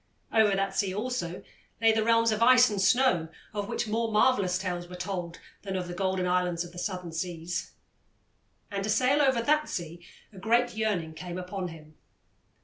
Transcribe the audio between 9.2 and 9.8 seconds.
over that